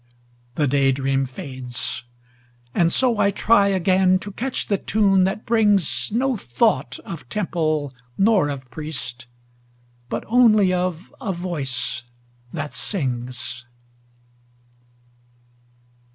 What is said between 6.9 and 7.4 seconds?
of